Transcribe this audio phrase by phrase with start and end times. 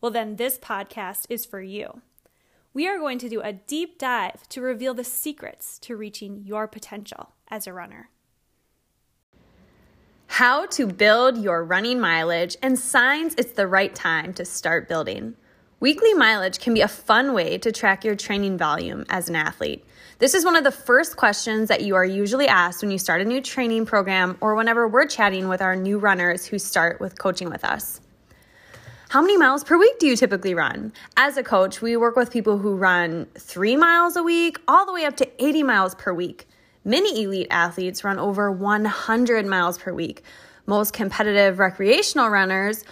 [0.00, 2.00] Well, then this podcast is for you.
[2.72, 6.66] We are going to do a deep dive to reveal the secrets to reaching your
[6.66, 8.08] potential as a runner.
[10.28, 15.34] How to build your running mileage and signs it's the right time to start building.
[15.80, 19.84] Weekly mileage can be a fun way to track your training volume as an athlete.
[20.18, 23.20] This is one of the first questions that you are usually asked when you start
[23.20, 27.18] a new training program or whenever we're chatting with our new runners who start with
[27.18, 28.00] coaching with us.
[29.10, 30.92] How many miles per week do you typically run?
[31.16, 34.92] As a coach, we work with people who run three miles a week, all the
[34.92, 36.46] way up to 80 miles per week.
[36.84, 40.22] Many elite athletes run over 100 miles per week.
[40.66, 42.84] Most competitive recreational runners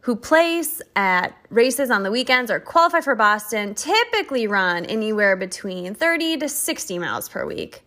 [0.00, 5.94] who place at races on the weekends or qualify for Boston typically run anywhere between
[5.94, 7.84] 30 to 60 miles per week.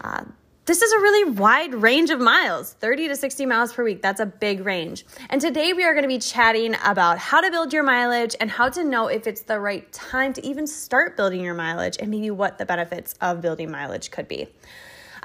[0.00, 0.24] Uh,
[0.66, 4.02] this is a really wide range of miles 30 to 60 miles per week.
[4.02, 5.06] That's a big range.
[5.30, 8.50] And today we are going to be chatting about how to build your mileage and
[8.50, 12.10] how to know if it's the right time to even start building your mileage and
[12.10, 14.48] maybe what the benefits of building mileage could be.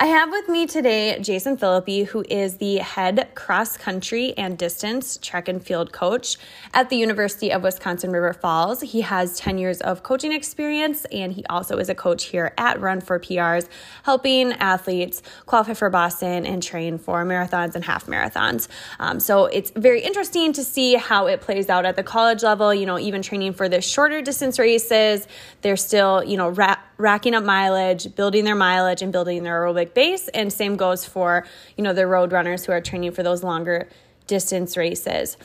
[0.02, 5.20] I have with me today Jason Philippi, who is the head cross country and distance
[5.22, 6.38] track and field coach
[6.74, 8.82] at the University of Wisconsin River Falls.
[8.82, 12.82] He has 10 years of coaching experience and he also is a coach here at
[12.82, 13.70] Run for PRs,
[14.02, 18.70] helping athletes qualify for Boston and train for marathons and half marathons.
[19.00, 22.74] Um, so it's very interesting to see how it plays out at the college level,
[22.74, 25.28] you know, even training for the shorter distance races.
[25.62, 29.94] They're still, you know, ra- racking up mileage, building their mileage, and building their aerobic
[29.94, 30.28] base.
[30.30, 33.90] And same goes for, you know, the road runners who are training for those longer
[34.28, 35.38] distance races.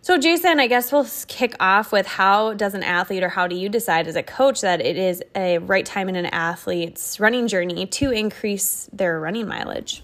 [0.00, 3.54] So, Jason, I guess we'll kick off with how does an athlete or how do
[3.54, 7.46] you decide as a coach that it is a right time in an athlete's running
[7.46, 10.02] journey to increase their running mileage?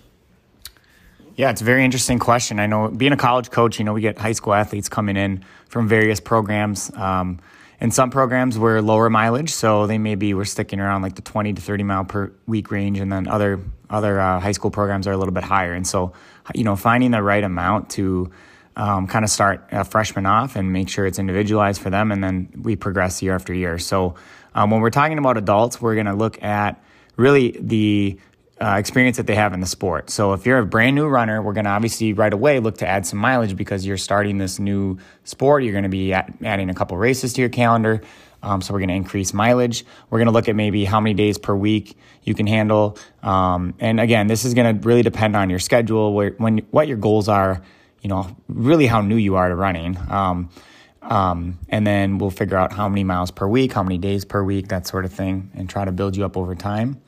[1.37, 2.61] Yeah, it's a very interesting question.
[2.61, 5.45] I know being a college coach, you know, we get high school athletes coming in
[5.69, 6.93] from various programs.
[6.95, 7.41] Um,
[7.85, 11.53] in some programs, we're lower mileage, so they maybe we're sticking around like the 20
[11.53, 15.13] to 30 mile per week range, and then other other uh, high school programs are
[15.13, 15.75] a little bit higher.
[15.75, 16.15] And so,
[16.55, 18.31] you know, finding the right amount to
[18.75, 22.25] um, kind of start a freshman off and make sure it's individualized for them, and
[22.25, 23.79] then we progress year after year.
[23.79, 24.15] So,
[24.55, 26.83] um, when we're talking about adults, we're going to look at
[27.19, 28.19] really the
[28.61, 30.11] uh, experience that they have in the sport.
[30.11, 32.87] So if you're a brand new runner, we're going to obviously right away look to
[32.87, 35.65] add some mileage because you're starting this new sport.
[35.65, 38.01] You're going to be at, adding a couple races to your calendar.
[38.43, 39.85] Um, so we're going to increase mileage.
[40.11, 42.99] We're going to look at maybe how many days per week you can handle.
[43.23, 46.87] Um, and again, this is going to really depend on your schedule, where, when what
[46.87, 47.63] your goals are.
[48.03, 49.97] You know, really how new you are to running.
[50.11, 50.51] Um,
[51.01, 54.45] um, and then we'll figure out how many miles per week, how many days per
[54.45, 57.01] week, that sort of thing, and try to build you up over time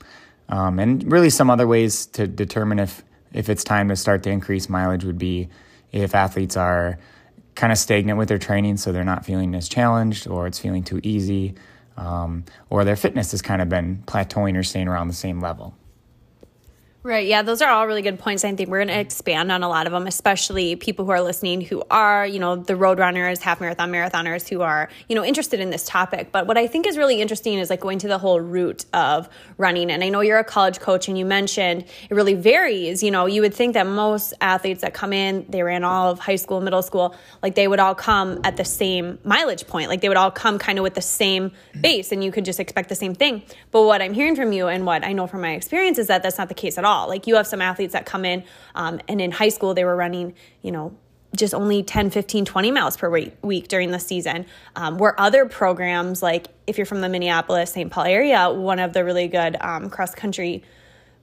[0.48, 3.02] um, and really some other ways to determine if
[3.32, 5.48] if it's time to start to increase mileage would be
[5.92, 6.98] if athletes are
[7.54, 10.84] kind of stagnant with their training, so they're not feeling as challenged, or it's feeling
[10.84, 11.54] too easy,
[11.96, 15.74] um, or their fitness has kind of been plateauing or staying around the same level.
[17.06, 17.28] Right.
[17.28, 18.44] Yeah, those are all really good points.
[18.44, 21.22] I think we're going to expand on a lot of them, especially people who are
[21.22, 25.24] listening who are, you know, the road runners, half marathon marathoners who are, you know,
[25.24, 26.32] interested in this topic.
[26.32, 29.28] But what I think is really interesting is like going to the whole root of
[29.56, 29.92] running.
[29.92, 33.04] And I know you're a college coach and you mentioned it really varies.
[33.04, 36.18] You know, you would think that most athletes that come in, they ran all of
[36.18, 39.90] high school, middle school, like they would all come at the same mileage point.
[39.90, 42.58] Like they would all come kind of with the same base and you could just
[42.58, 43.44] expect the same thing.
[43.70, 46.24] But what I'm hearing from you and what I know from my experience is that
[46.24, 47.08] that's not the case at all all.
[47.08, 49.96] Like you have some athletes that come in um, and in high school they were
[49.96, 50.96] running, you know,
[51.36, 53.10] just only 10, 15, 20 miles per
[53.42, 54.46] week during the season.
[54.74, 57.90] Um, where other programs, like if you're from the Minneapolis, St.
[57.90, 60.62] Paul area, one of the really good um, cross country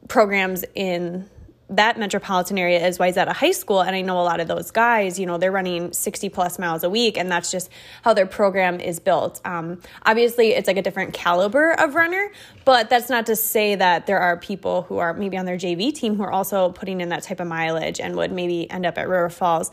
[0.08, 1.28] programs in
[1.70, 3.82] that metropolitan area is Wayzata High School.
[3.82, 6.84] And I know a lot of those guys, you know, they're running 60 plus miles
[6.84, 7.70] a week, and that's just
[8.04, 9.42] how their program is built.
[9.46, 12.32] Um, obviously, it's like a different caliber of runner,
[12.66, 15.94] but that's not to say that there are people who are maybe on their JV
[15.94, 18.98] team who are also putting in that type of mileage and would maybe end up
[18.98, 19.72] at River Falls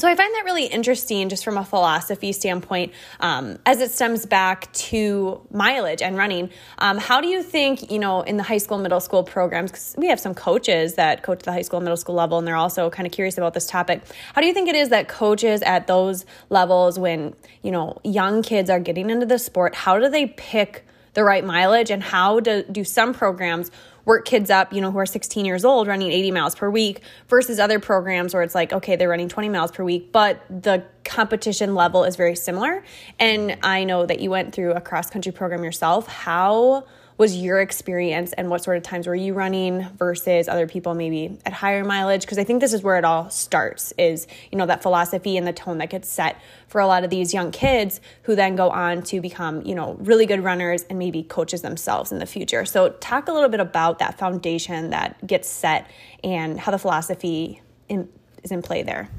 [0.00, 4.24] So I find that really interesting just from a philosophy standpoint um, as it stems
[4.24, 6.48] back to mileage and running.
[6.78, 9.94] Um, how do you think, you know, in the high school, middle school programs, because
[9.98, 12.88] we have some coaches that coach the high school, middle school level, and they're also
[12.88, 14.00] kind of curious about this topic.
[14.32, 18.40] How do you think it is that coaches at those levels, when, you know, young
[18.40, 22.40] kids are getting into the sport, how do they pick the right mileage and how
[22.40, 23.70] do, do some programs
[24.10, 27.00] work kids up, you know, who are 16 years old running 80 miles per week
[27.28, 30.82] versus other programs where it's like, okay, they're running 20 miles per week, but the
[31.04, 32.82] competition level is very similar.
[33.20, 36.08] And I know that you went through a cross country program yourself.
[36.08, 36.86] How
[37.20, 41.38] was your experience and what sort of times were you running versus other people maybe
[41.44, 42.22] at higher mileage?
[42.22, 45.46] Because i think this is where it all starts is you know that philosophy and
[45.46, 48.70] the tone that gets set for a lot of these young kids who then go
[48.70, 52.64] on to become you know really good runners and maybe coaches themselves in the future.
[52.64, 55.90] So talk a little bit about that foundation that gets set
[56.24, 58.08] and how the philosophy in,
[58.42, 59.10] is in play there.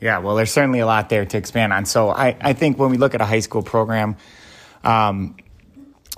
[0.00, 1.84] Yeah well there's certainly a lot there to expand on.
[1.84, 4.16] So i, I think when we look at a high school program
[4.82, 5.36] um,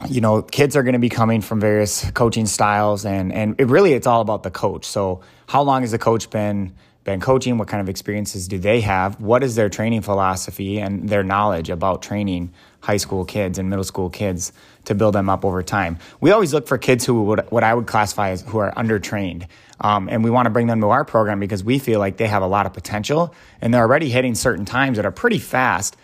[0.09, 3.67] you know, kids are going to be coming from various coaching styles, and and it
[3.67, 4.85] really it's all about the coach.
[4.85, 6.75] So, how long has the coach been
[7.05, 7.59] been coaching?
[7.59, 9.21] What kind of experiences do they have?
[9.21, 13.85] What is their training philosophy and their knowledge about training high school kids and middle
[13.85, 14.53] school kids
[14.87, 15.99] to build them up over time?
[16.21, 19.47] We always look for kids who would what I would classify as who are undertrained,
[19.81, 22.27] um, and we want to bring them to our program because we feel like they
[22.27, 25.97] have a lot of potential and they're already hitting certain times that are pretty fast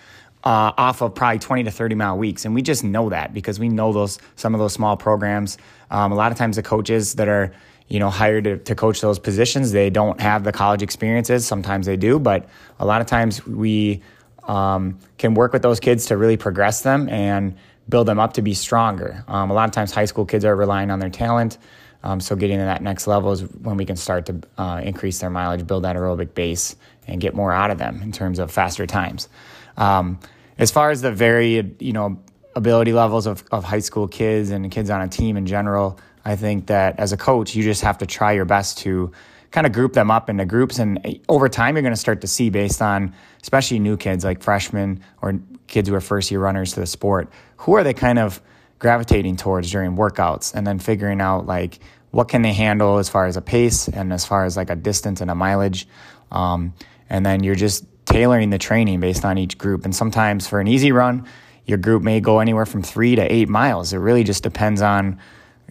[0.45, 2.45] uh, off of probably 20 to 30 mile weeks.
[2.45, 5.59] And we just know that because we know those some of those small programs.
[5.91, 7.53] Um, a lot of times the coaches that are
[7.91, 11.87] you know hired to, to coach those positions they don't have the college experiences sometimes
[11.87, 12.49] they do but
[12.79, 14.01] a lot of times we
[14.45, 17.55] um, can work with those kids to really progress them and
[17.89, 20.57] build them up to be stronger um, a lot of times high school kids are
[20.57, 21.59] relying on their talent
[22.03, 25.19] um, so getting to that next level is when we can start to uh, increase
[25.19, 26.77] their mileage build that aerobic base
[27.09, 29.29] and get more out of them in terms of faster times
[29.77, 30.19] um,
[30.59, 32.23] as far as the varied, you know,
[32.55, 36.37] ability levels of, of high school kids and kids on a team in general, I
[36.37, 39.13] think that as a coach, you just have to try your best to
[39.51, 40.79] kind of group them up into groups.
[40.79, 44.43] And over time, you're going to start to see based on, especially new kids like
[44.43, 48.19] freshmen or kids who are first year runners to the sport, who are they kind
[48.19, 48.41] of
[48.79, 51.79] gravitating towards during workouts and then figuring out like
[52.11, 54.77] what can they handle as far as a pace and as far as like a
[54.77, 55.87] distance and a mileage.
[56.33, 56.75] Um,
[57.09, 59.85] and then you're just tailoring the training based on each group.
[59.85, 61.27] And sometimes for an easy run,
[61.65, 63.93] your group may go anywhere from three to eight miles.
[63.93, 65.19] It really just depends on,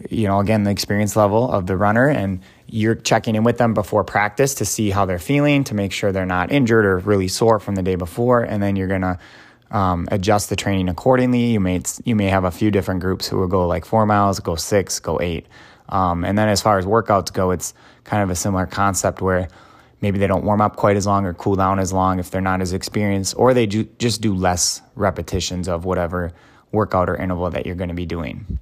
[0.08, 2.08] you know, again, the experience level of the runner.
[2.08, 5.92] And you're checking in with them before practice to see how they're feeling, to make
[5.92, 8.40] sure they're not injured or really sore from the day before.
[8.42, 9.18] And then you're going to
[9.70, 11.46] um, adjust the training accordingly.
[11.52, 14.40] You may, you may have a few different groups who will go like four miles,
[14.40, 15.46] go six, go eight.
[15.90, 19.48] Um, and then as far as workouts go, it's kind of a similar concept where
[20.00, 22.40] maybe they don't warm up quite as long or cool down as long if they're
[22.40, 26.32] not as experienced, or they ju- just do less repetitions of whatever
[26.72, 28.58] workout or interval that you're going to be doing.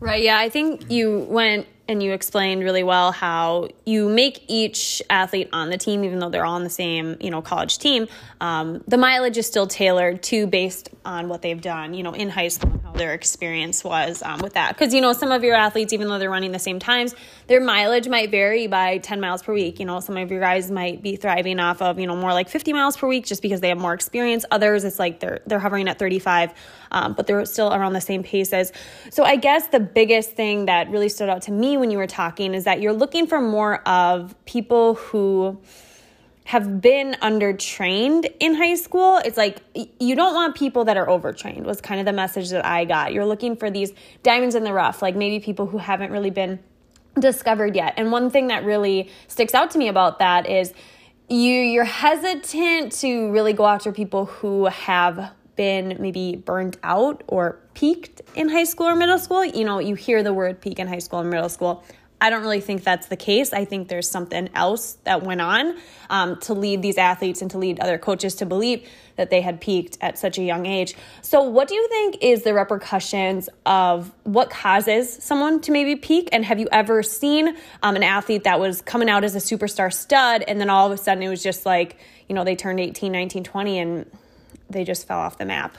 [0.00, 0.22] Right.
[0.22, 0.38] Yeah.
[0.38, 5.68] I think you went and you explained really well how you make each athlete on
[5.68, 8.08] the team, even though they're all on the same, you know, college team.
[8.40, 12.30] Um, the mileage is still tailored to based on what they've done, you know, in
[12.30, 14.76] high school and how their experience was um, with that.
[14.76, 17.14] Because you know, some of your athletes, even though they're running the same times,
[17.48, 19.78] their mileage might vary by 10 miles per week.
[19.78, 22.48] You know, some of your guys might be thriving off of, you know, more like
[22.48, 24.46] 50 miles per week just because they have more experience.
[24.50, 26.54] Others, it's like they're they're hovering at 35,
[26.94, 28.72] um, but they're still around the same paces.
[29.10, 32.06] So I guess the biggest thing that really stood out to me when you were
[32.06, 35.60] talking is that you're looking for more of people who
[36.44, 39.16] have been undertrained in high school.
[39.24, 39.60] It's like
[39.98, 43.12] you don't want people that are overtrained, was kind of the message that I got.
[43.12, 43.92] You're looking for these
[44.22, 46.60] diamonds in the rough, like maybe people who haven't really been
[47.18, 47.94] discovered yet.
[47.96, 50.72] And one thing that really sticks out to me about that is
[51.28, 57.58] you you're hesitant to really go after people who have been maybe burned out or
[57.74, 59.44] peaked in high school or middle school.
[59.44, 61.84] You know, you hear the word peak in high school and middle school.
[62.20, 63.52] I don't really think that's the case.
[63.52, 65.76] I think there's something else that went on
[66.08, 69.60] um, to lead these athletes and to lead other coaches to believe that they had
[69.60, 70.94] peaked at such a young age.
[71.20, 76.30] So, what do you think is the repercussions of what causes someone to maybe peak?
[76.32, 79.92] And have you ever seen um, an athlete that was coming out as a superstar
[79.92, 82.80] stud and then all of a sudden it was just like, you know, they turned
[82.80, 84.10] 18, 19, 20 and
[84.70, 85.76] they just fell off the map.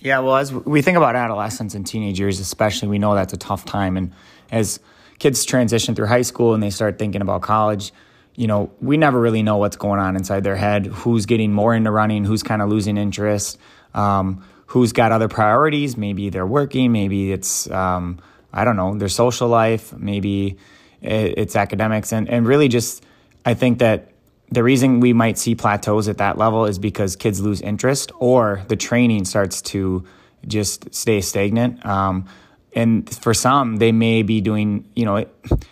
[0.00, 3.36] Yeah, well, as we think about adolescence and teenage years, especially, we know that's a
[3.36, 3.96] tough time.
[3.96, 4.12] And
[4.50, 4.80] as
[5.20, 7.92] kids transition through high school and they start thinking about college,
[8.34, 11.74] you know, we never really know what's going on inside their head, who's getting more
[11.74, 13.58] into running, who's kind of losing interest,
[13.94, 15.96] um, who's got other priorities.
[15.96, 18.18] Maybe they're working, maybe it's, um,
[18.52, 20.56] I don't know, their social life, maybe
[21.00, 22.12] it's academics.
[22.12, 23.04] And, and really just,
[23.44, 24.11] I think that
[24.52, 28.62] the reason we might see plateaus at that level is because kids lose interest or
[28.68, 30.04] the training starts to
[30.46, 31.84] just stay stagnant.
[31.86, 32.26] Um,
[32.74, 35.24] and for some, they may be doing, you know,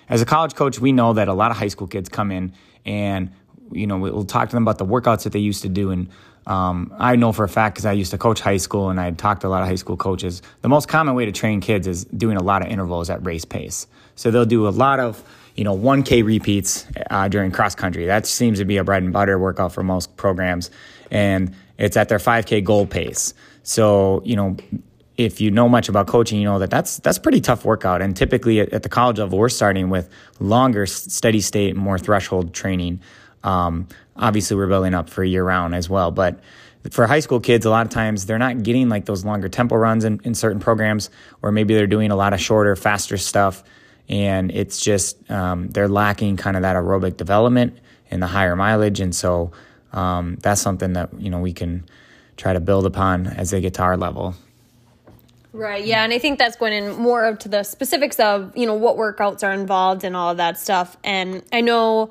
[0.09, 2.53] as a college coach, we know that a lot of high school kids come in
[2.87, 3.31] and,
[3.71, 5.91] you know, we'll talk to them about the workouts that they used to do.
[5.91, 6.09] And
[6.47, 9.11] um, I know for a fact because I used to coach high school and I
[9.11, 10.41] talked to a lot of high school coaches.
[10.63, 13.45] The most common way to train kids is doing a lot of intervals at race
[13.45, 13.87] pace.
[14.15, 15.23] So they'll do a lot of,
[15.61, 18.07] you know, 1K repeats uh, during cross country.
[18.07, 20.71] That seems to be a bread and butter workout for most programs.
[21.11, 23.35] And it's at their 5K goal pace.
[23.63, 24.57] So, you know,
[25.19, 28.01] if you know much about coaching, you know that that's that's pretty tough workout.
[28.01, 32.55] And typically at, at the college level, we're starting with longer, steady state, more threshold
[32.55, 32.99] training.
[33.45, 33.87] Um,
[34.17, 36.11] obviously, we're building up for year round as well.
[36.11, 36.41] But
[36.91, 39.77] for high school kids, a lot of times they're not getting like those longer tempo
[39.77, 41.11] runs in, in certain programs,
[41.43, 43.63] or maybe they're doing a lot of shorter, faster stuff,
[44.11, 47.79] and it's just um, they're lacking kind of that aerobic development
[48.11, 48.99] and the higher mileage.
[48.99, 49.53] And so
[49.93, 51.85] um, that's something that you know we can
[52.37, 54.35] try to build upon as they get to our level.
[55.53, 55.85] Right.
[55.85, 58.97] Yeah, and I think that's going in more to the specifics of you know what
[58.97, 60.97] workouts are involved and all of that stuff.
[61.05, 62.11] And I know,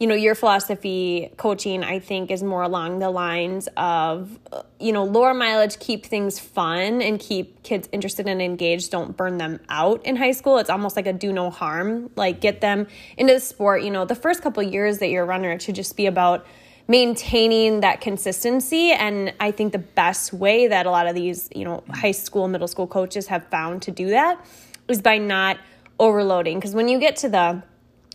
[0.00, 4.92] you know, your philosophy coaching I think is more along the lines of uh, you
[4.92, 8.90] know lower mileage, keep things fun and keep kids interested and engaged.
[8.90, 10.56] Don't burn them out in high school.
[10.56, 12.10] It's almost like a do no harm.
[12.16, 12.86] Like get them
[13.18, 13.82] into the sport.
[13.82, 16.46] You know, the first couple years that you're a runner, it should just be about
[16.88, 21.64] maintaining that consistency and i think the best way that a lot of these you
[21.64, 24.44] know high school middle school coaches have found to do that
[24.88, 25.56] is by not
[26.00, 27.62] overloading because when you get to the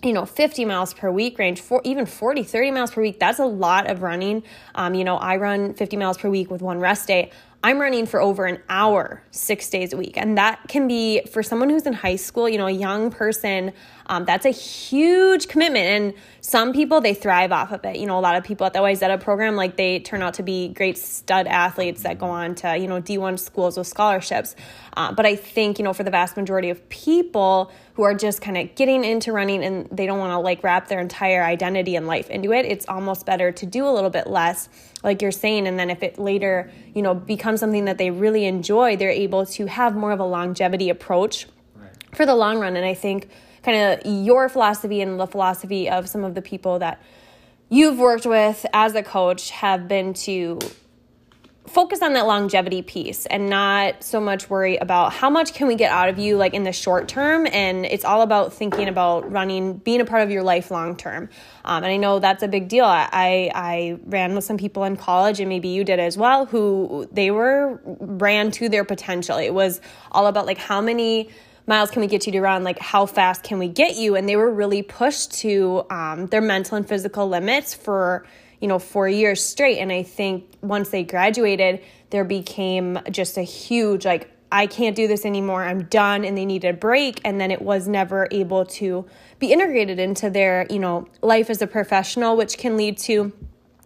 [0.06, 3.40] you know 50 miles per week range for even 40 30 miles per week that's
[3.40, 4.44] a lot of running
[4.76, 7.32] um, you know i run 50 miles per week with one rest day
[7.66, 10.18] I'm running for over an hour six days a week.
[10.18, 13.74] And that can be for someone who's in high school, you know, a young person,
[14.08, 15.86] um, that's a huge commitment.
[15.86, 17.98] And some people, they thrive off of it.
[17.98, 20.44] You know, a lot of people at the Wayzata program, like they turn out to
[20.44, 24.56] be great stud athletes that go on to, you know, D1 schools with scholarships.
[24.96, 28.42] Uh, but I think, you know, for the vast majority of people who are just
[28.42, 31.96] kind of getting into running and they don't want to like wrap their entire identity
[31.96, 34.70] and life into it, it's almost better to do a little bit less,
[35.04, 35.68] like you're saying.
[35.68, 39.46] And then if it later, you know, becomes something that they really enjoy, they're able
[39.48, 41.48] to have more of a longevity approach
[42.14, 42.76] for the long run.
[42.76, 43.30] And I think
[43.66, 47.02] kind of your philosophy and the philosophy of some of the people that
[47.70, 50.60] you've worked with as a coach have been to
[51.68, 55.76] focus on that longevity piece and not so much worry about how much can we
[55.76, 57.48] get out of you like in the short term.
[57.52, 61.28] And it's all about thinking about running being a part of your life long term.
[61.66, 62.86] Um, and i know that's a big deal.
[62.86, 67.10] I, I ran with some people in college and maybe you did as well who
[67.12, 69.38] they were ran to their potential.
[69.38, 69.82] It was
[70.12, 71.30] all about like how many
[71.68, 74.30] miles can we get you to run like how fast can we get you and
[74.30, 78.26] they were really pushed to um, their mental and physical limits for
[78.60, 79.78] you know, four years straight.
[79.78, 85.08] And I think once they graduated, there became just a huge, like, I can't do
[85.08, 85.64] this anymore.
[85.64, 86.24] I'm done.
[86.24, 87.20] And they needed a break.
[87.26, 89.06] And then it was never able to
[89.40, 93.34] be integrated into their, you know, life as a professional, which can lead to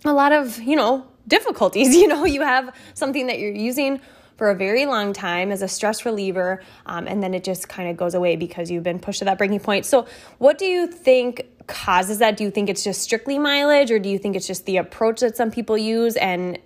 [0.06, 1.96] a lot of, you know, difficulties.
[1.96, 4.00] You know, you have something that you're using
[4.40, 7.90] for a very long time as a stress reliever, um, and then it just kind
[7.90, 9.86] of goes away because you've been pushed to that breaking point.
[9.86, 12.38] So, what do you think causes that?
[12.38, 15.20] Do you think it's just strictly mileage, or do you think it's just the approach
[15.20, 16.16] that some people use?
[16.16, 16.58] And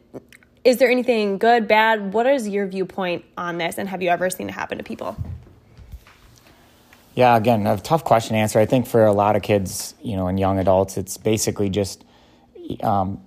[0.63, 2.13] is there anything good, bad?
[2.13, 5.17] What is your viewpoint on this, and have you ever seen it happen to people?
[7.15, 8.59] Yeah, again, a tough question to answer.
[8.59, 12.05] I think for a lot of kids, you know, and young adults, it's basically just
[12.83, 13.19] um,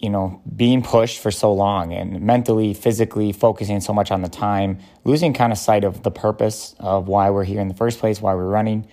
[0.00, 4.30] you know, being pushed for so long and mentally, physically focusing so much on the
[4.30, 7.98] time, losing kind of sight of the purpose of why we're here in the first
[7.98, 8.88] place, why we're running.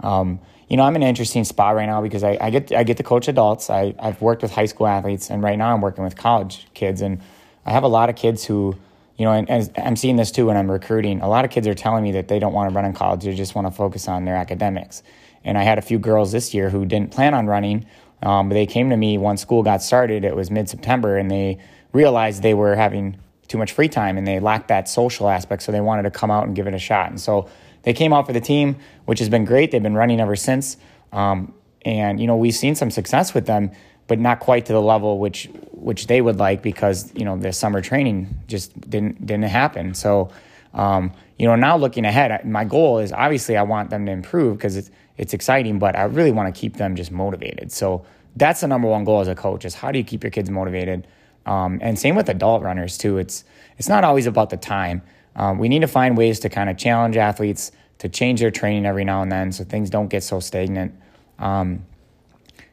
[0.00, 2.82] Um, you know, I'm in an interesting spot right now because I, I, get I
[2.82, 3.70] get to coach adults.
[3.70, 7.02] I, I've worked with high school athletes, and right now I'm working with college kids,
[7.02, 7.20] and
[7.64, 8.76] I have a lot of kids who,
[9.16, 11.20] you know, and, and I'm seeing this too when I'm recruiting.
[11.20, 13.24] A lot of kids are telling me that they don't want to run in college;
[13.24, 15.04] they just want to focus on their academics.
[15.44, 17.86] And I had a few girls this year who didn't plan on running
[18.22, 20.24] um, but they came to me once school got started.
[20.24, 21.58] It was mid September, and they
[21.92, 25.62] realized they were having too much free time and they lacked that social aspect.
[25.62, 27.08] So they wanted to come out and give it a shot.
[27.10, 27.48] And so
[27.82, 29.70] they came out for the team, which has been great.
[29.70, 30.76] They've been running ever since.
[31.12, 33.70] Um, and you know we've seen some success with them,
[34.06, 37.52] but not quite to the level which which they would like because you know the
[37.52, 39.94] summer training just didn't didn't happen.
[39.94, 40.30] So
[40.74, 44.58] um, you know now looking ahead, my goal is obviously I want them to improve
[44.58, 47.70] because it's exciting, but I really want to keep them just motivated.
[47.72, 48.06] So
[48.36, 50.48] that's the number one goal as a coach is how do you keep your kids
[50.48, 51.06] motivated?
[51.44, 53.18] Um, and same with adult runners too.
[53.18, 53.44] It's
[53.76, 55.02] it's not always about the time.
[55.36, 58.86] Um, we need to find ways to kind of challenge athletes to change their training
[58.86, 60.94] every now and then so things don't get so stagnant.
[61.38, 61.84] Um,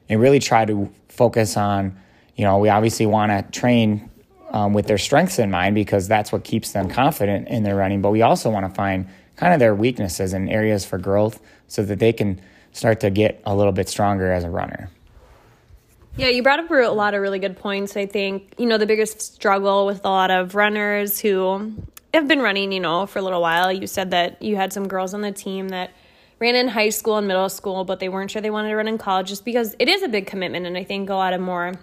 [0.07, 1.97] and really try to focus on,
[2.35, 4.09] you know, we obviously want to train
[4.51, 8.01] um, with their strengths in mind because that's what keeps them confident in their running.
[8.01, 11.83] But we also want to find kind of their weaknesses and areas for growth so
[11.83, 12.39] that they can
[12.71, 14.89] start to get a little bit stronger as a runner.
[16.17, 17.97] Yeah, you brought up a lot of really good points.
[17.97, 21.73] I think, you know, the biggest struggle with a lot of runners who
[22.13, 23.71] have been running, you know, for a little while.
[23.71, 25.91] You said that you had some girls on the team that
[26.39, 28.87] ran in high school and middle school, but they weren't sure they wanted to run
[28.87, 30.65] in college just because it is a big commitment.
[30.65, 31.73] And I think a lot of more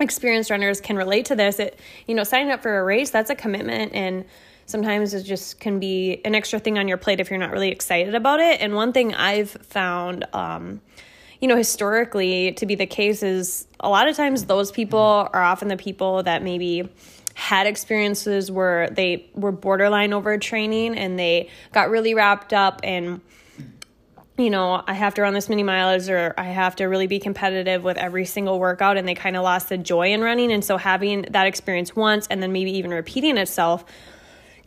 [0.00, 1.60] experienced runners can relate to this.
[1.60, 1.78] It,
[2.08, 3.92] you know, signing up for a race, that's a commitment.
[3.94, 4.24] And
[4.70, 7.70] sometimes it just can be an extra thing on your plate if you're not really
[7.70, 8.60] excited about it.
[8.60, 10.80] And one thing I've found, um,
[11.40, 15.42] you know, historically to be the case is a lot of times those people are
[15.42, 16.88] often the people that maybe
[17.34, 23.20] had experiences where they were borderline overtraining and they got really wrapped up in
[24.36, 27.18] you know, I have to run this many miles or I have to really be
[27.18, 30.64] competitive with every single workout and they kind of lost the joy in running and
[30.64, 33.84] so having that experience once and then maybe even repeating itself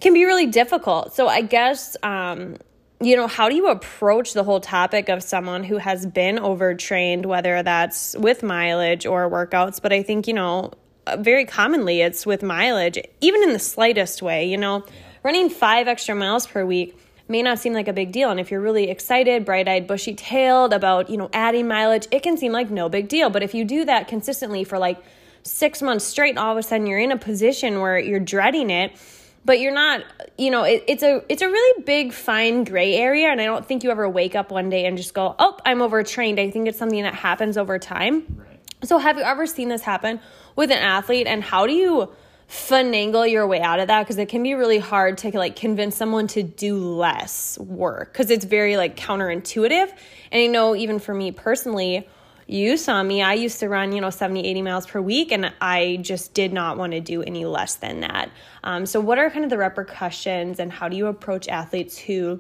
[0.04, 1.16] can be really difficult.
[1.16, 2.58] So I guess um
[3.02, 7.26] you know, how do you approach the whole topic of someone who has been overtrained,
[7.26, 9.82] whether that's with mileage or workouts?
[9.82, 10.72] But I think, you know,
[11.18, 14.46] very commonly it's with mileage, even in the slightest way.
[14.46, 14.86] You know,
[15.22, 18.30] running five extra miles per week may not seem like a big deal.
[18.30, 22.24] And if you're really excited, bright eyed, bushy tailed about, you know, adding mileage, it
[22.24, 23.30] can seem like no big deal.
[23.30, 25.04] But if you do that consistently for like
[25.44, 28.98] six months straight, all of a sudden you're in a position where you're dreading it
[29.46, 30.04] but you're not
[30.38, 33.66] you know it, it's a it's a really big fine gray area and i don't
[33.66, 36.40] think you ever wake up one day and just go oh i'm overtrained.
[36.40, 38.26] I think it's something that happens over time.
[38.38, 38.60] Right.
[38.84, 40.20] so have you ever seen this happen
[40.56, 42.10] with an athlete and how do you
[42.50, 44.04] finagle your way out of that?
[44.04, 48.30] Because it can be really hard to like convince someone to do less work because
[48.30, 49.90] it's very like counterintuitive
[50.32, 52.08] and i know even for me personally
[52.48, 53.22] you saw me.
[53.22, 56.52] I used to run you know 70 80 miles per week and i just did
[56.54, 58.30] not want to do any less than that.
[58.64, 62.40] Um, so what are kind of the repercussions and how do you approach athletes who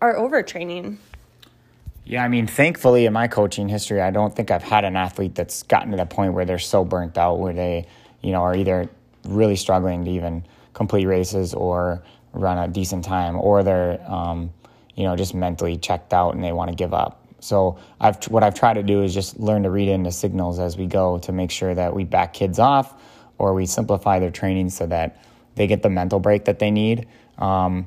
[0.00, 0.96] are overtraining?
[2.04, 5.34] Yeah i mean thankfully in my coaching history i don't think i've had an athlete
[5.34, 7.86] that's gotten to the point where they're so burnt out where they
[8.22, 8.88] you know are either
[9.24, 10.42] really struggling to even
[10.72, 12.02] complete races or
[12.32, 14.50] run a decent time or they're um,
[14.94, 18.42] you know just mentally checked out and they want to give up so I've what
[18.42, 21.32] I've tried to do is just learn to read into signals as we go to
[21.32, 23.00] make sure that we back kids off
[23.38, 25.22] or we simplify their training so that
[25.54, 27.06] they get the mental break that they need.
[27.38, 27.86] Um,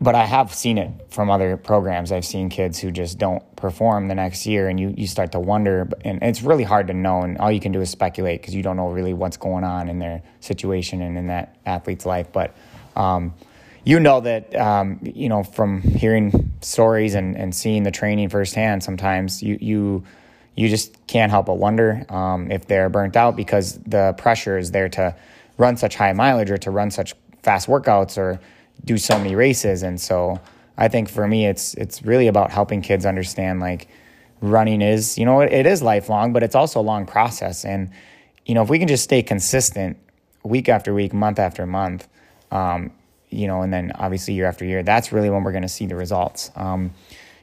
[0.00, 2.12] but I have seen it from other programs.
[2.12, 5.40] I've seen kids who just don't perform the next year, and you, you start to
[5.40, 5.88] wonder.
[6.04, 8.62] And it's really hard to know, and all you can do is speculate because you
[8.62, 12.32] don't know really what's going on in their situation and in that athlete's life.
[12.32, 12.54] But
[12.96, 13.34] um,
[13.84, 18.82] you know that um, you know from hearing stories and, and seeing the training firsthand
[18.82, 20.04] sometimes you you
[20.56, 24.70] you just can't help but wonder um, if they're burnt out because the pressure is
[24.70, 25.14] there to
[25.58, 28.40] run such high mileage or to run such fast workouts or
[28.84, 29.82] do so many races.
[29.82, 30.40] And so
[30.76, 33.88] I think for me it's it's really about helping kids understand like
[34.40, 37.64] running is you know it, it is lifelong but it's also a long process.
[37.64, 37.90] And
[38.46, 39.96] you know if we can just stay consistent
[40.42, 42.08] week after week month after month
[42.50, 42.92] um,
[43.34, 45.86] you know, and then obviously year after year, that's really when we're going to see
[45.86, 46.50] the results.
[46.56, 46.92] Um,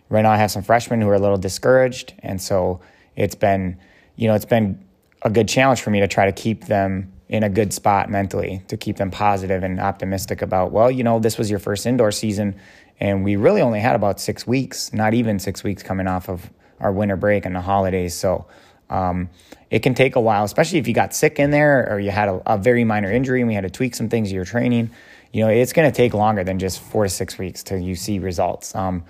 [0.09, 2.81] right now, I have some freshmen who are a little discouraged, and so
[3.15, 3.77] it's been,
[4.15, 4.83] you know, it's been
[5.21, 8.61] a good challenge for me to try to keep them in a good spot mentally,
[8.67, 12.11] to keep them positive and optimistic about, well, you know, this was your first indoor
[12.11, 12.55] season,
[12.99, 16.49] and we really only had about six weeks, not even six weeks coming off of
[16.79, 18.45] our winter break and the holidays, so.
[18.89, 19.29] Um,
[19.69, 22.27] it can take a while, especially if you got sick in there or you had
[22.27, 24.91] a, a very minor injury and we had to tweak some things in your training
[25.31, 27.95] you know, it's going to take longer than just four to six weeks till you
[27.95, 28.75] see results.
[28.75, 29.05] Um,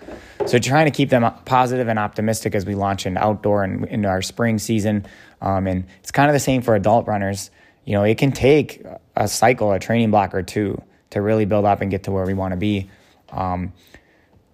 [0.45, 4.07] so trying to keep them positive and optimistic as we launch into outdoor and into
[4.07, 5.05] our spring season.
[5.41, 7.49] Um, and it's kind of the same for adult runners.
[7.85, 11.65] You know, it can take a cycle, a training block or two to really build
[11.65, 12.89] up and get to where we want to be.
[13.31, 13.73] Um,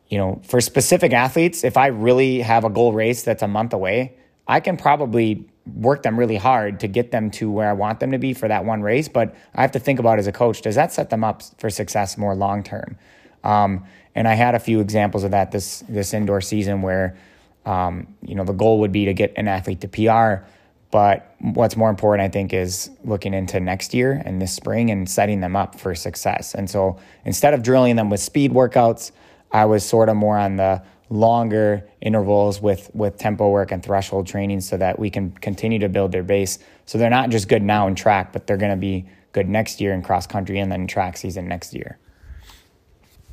[0.07, 3.73] you know, for specific athletes, if I really have a goal race that's a month
[3.73, 4.15] away,
[4.47, 8.11] I can probably work them really hard to get them to where I want them
[8.11, 9.07] to be for that one race.
[9.07, 11.69] But I have to think about as a coach, does that set them up for
[11.69, 12.97] success more long term?
[13.43, 17.17] Um, and I had a few examples of that this this indoor season where
[17.65, 20.45] um, you know the goal would be to get an athlete to PR.
[20.89, 25.09] But what's more important, I think, is looking into next year and this spring and
[25.09, 26.55] setting them up for success.
[26.55, 29.11] And so instead of drilling them with speed workouts,
[29.51, 34.27] I was sort of more on the longer intervals with with tempo work and threshold
[34.27, 37.63] training so that we can continue to build their base so they're not just good
[37.63, 40.71] now in track but they're going to be good next year in cross country and
[40.71, 41.97] then track season next year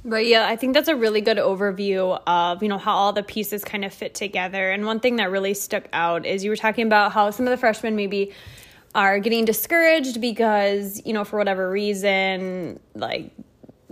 [0.05, 3.23] But yeah, I think that's a really good overview of, you know, how all the
[3.23, 4.71] pieces kind of fit together.
[4.71, 7.51] And one thing that really stuck out is you were talking about how some of
[7.51, 8.33] the freshmen maybe
[8.95, 13.33] are getting discouraged because, you know, for whatever reason, like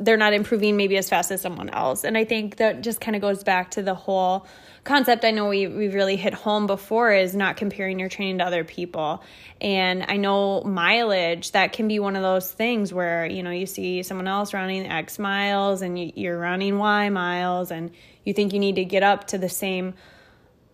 [0.04, 2.04] they're not improving maybe as fast as someone else.
[2.04, 4.46] And I think that just kind of goes back to the whole
[4.84, 8.44] concept I know we, we've really hit home before is not comparing your training to
[8.44, 9.22] other people.
[9.60, 13.66] And I know mileage, that can be one of those things where, you know, you
[13.66, 17.92] see someone else running X miles and you, you're running Y miles and
[18.24, 19.94] you think you need to get up to the same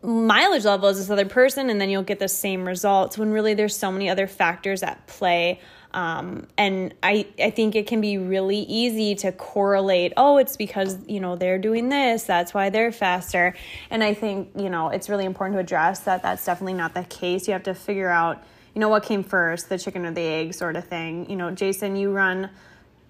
[0.00, 3.54] mileage level as this other person and then you'll get the same results when really
[3.54, 5.60] there's so many other factors at play
[5.92, 10.98] um, and I, I think it can be really easy to correlate, oh, it's because,
[11.06, 13.54] you know, they're doing this, that's why they're faster.
[13.90, 17.04] And I think, you know, it's really important to address that that's definitely not the
[17.04, 17.46] case.
[17.46, 18.42] You have to figure out,
[18.74, 21.28] you know, what came first, the chicken or the egg sort of thing.
[21.30, 22.50] You know, Jason, you run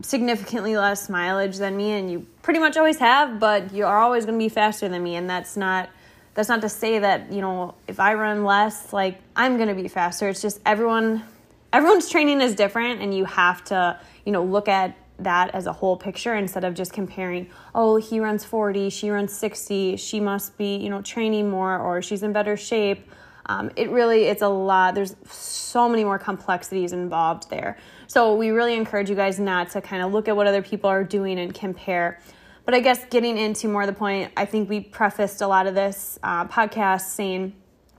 [0.01, 4.25] significantly less mileage than me and you pretty much always have, but you are always
[4.25, 5.17] going to be faster than me.
[5.17, 5.91] And that's not,
[6.35, 9.75] that's not to say that, you know, if I run less, like I'm going to
[9.75, 10.29] be faster.
[10.29, 11.25] It's just everyone
[11.73, 15.73] everyone's training is different and you have to, you know, look at that as a
[15.73, 20.57] whole picture instead of just comparing, oh, he runs 40, she runs 60, she must
[20.57, 23.11] be, you know, training more or she's in better shape.
[23.47, 24.95] Um, it really, it's a lot.
[24.95, 27.79] There's so many more complexities involved there.
[28.07, 30.89] So we really encourage you guys not to kind of look at what other people
[30.89, 32.21] are doing and compare.
[32.65, 35.67] But I guess getting into more of the point, I think we prefaced a lot
[35.67, 37.55] of this uh, podcast saying,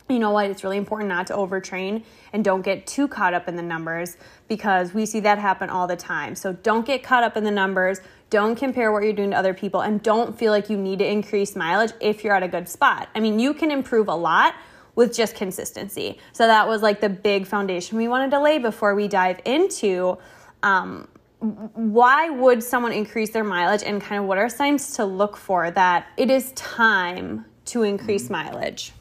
[0.09, 3.47] you know what, it's really important not to overtrain and don't get too caught up
[3.47, 4.17] in the numbers
[4.47, 6.33] because we see that happen all the time.
[6.35, 7.99] So don't get caught up in the numbers.
[8.31, 11.05] Don't compare what you're doing to other people and don't feel like you need to
[11.05, 13.09] increase mileage if you're at a good spot.
[13.13, 14.55] I mean, you can improve a lot
[14.95, 16.19] with just consistency.
[16.33, 20.17] So that was like the big foundation we wanted to lay before we dive into
[20.63, 21.07] um,
[21.39, 25.71] why would someone increase their mileage and kind of what are signs to look for
[25.71, 28.91] that it is time to increase mileage?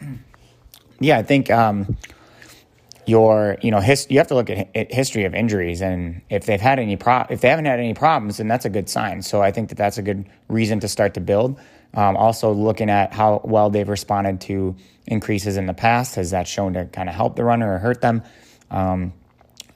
[1.00, 1.96] Yeah, I think um,
[3.06, 6.60] your you know his, you have to look at history of injuries and if they've
[6.60, 9.22] had any pro if they haven't had any problems then that's a good sign.
[9.22, 11.58] So I think that that's a good reason to start to build.
[11.94, 16.48] Um, also looking at how well they've responded to increases in the past has that
[16.48, 18.22] shown to kind of help the runner or hurt them.
[18.70, 19.12] Um,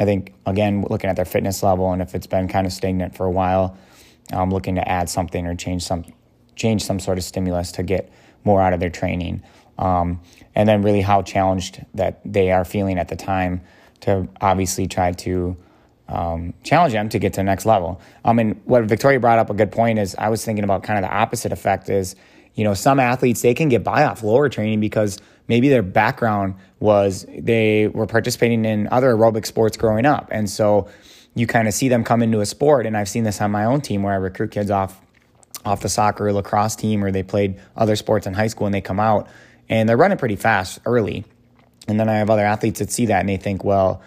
[0.00, 3.16] I think again looking at their fitness level and if it's been kind of stagnant
[3.16, 3.78] for a while,
[4.32, 6.04] um, looking to add something or change some
[6.56, 9.42] change some sort of stimulus to get more out of their training
[9.80, 10.20] um,
[10.54, 13.62] and then really how challenged that they are feeling at the time
[14.00, 15.56] to obviously try to
[16.08, 18.00] um, challenge them to get to the next level.
[18.24, 20.82] I um, mean, what Victoria brought up a good point is I was thinking about
[20.82, 22.14] kind of the opposite effect is,
[22.54, 26.56] you know, some athletes they can get by off lower training because maybe their background
[26.78, 30.88] was they were participating in other aerobic sports growing up, and so
[31.34, 32.86] you kind of see them come into a sport.
[32.86, 35.00] And I've seen this on my own team where I recruit kids off
[35.64, 38.74] off the soccer or lacrosse team, or they played other sports in high school, and
[38.74, 39.28] they come out
[39.70, 41.24] and they're running pretty fast early.
[41.88, 44.02] And then I have other athletes that see that and they think, well,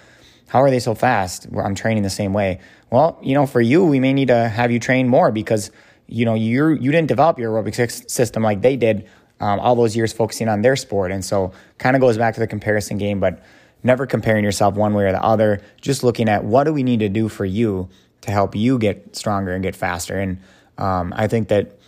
[0.47, 1.47] how are they so fast?
[1.57, 2.59] I'm training the same way.
[2.91, 5.71] Well, you know, for you, we may need to have you train more because
[6.05, 9.95] you know you you didn't develop your aerobic system like they did um, all those
[9.95, 13.19] years focusing on their sport, and so kind of goes back to the comparison game,
[13.19, 13.41] but
[13.81, 15.61] never comparing yourself one way or the other.
[15.81, 17.89] Just looking at what do we need to do for you
[18.21, 20.19] to help you get stronger and get faster.
[20.19, 20.39] And
[20.77, 21.79] um, I think that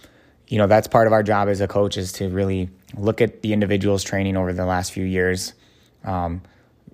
[0.48, 3.42] you know that's part of our job as a coach is to really look at
[3.42, 5.54] the individual's training over the last few years,
[6.04, 6.42] um,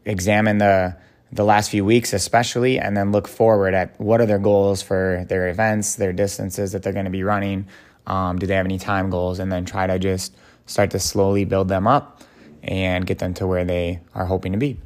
[0.06, 0.96] examine the
[1.34, 5.26] the last few weeks especially, and then look forward at what are their goals for
[5.30, 7.68] their events, their distances that they're going to be running.
[8.06, 9.40] Um, do they have any time goals?
[9.40, 10.36] And then try to just
[10.66, 12.22] start to slowly build them up
[12.64, 14.78] and get them to where they are hoping to be.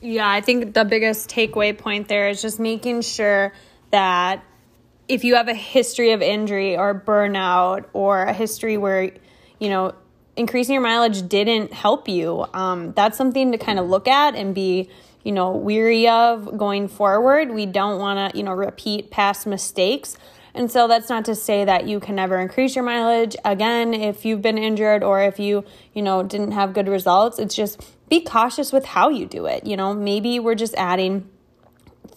[0.00, 3.52] Yeah, I think the biggest takeaway point there is just making sure
[3.90, 4.44] that
[5.08, 9.12] if you have a history of injury or burnout or a history where
[9.58, 9.94] you know,
[10.36, 12.46] increasing your mileage didn't help you.
[12.54, 14.88] Um, that's something to kind of look at and be,
[15.24, 17.50] you know, weary of going forward.
[17.50, 20.16] We don't want to, you know, repeat past mistakes.
[20.54, 24.24] And so that's not to say that you can never increase your mileage again if
[24.24, 27.38] you've been injured or if you, you know, didn't have good results.
[27.38, 29.66] It's just be cautious with how you do it.
[29.66, 31.28] You know, maybe we're just adding